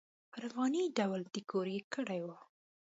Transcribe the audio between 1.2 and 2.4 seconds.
یې ډیکور کړی و.